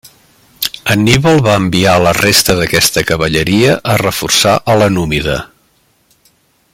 [0.93, 5.41] Anníbal va enviar la resta d'aquesta cavalleria a reforçar a la númida.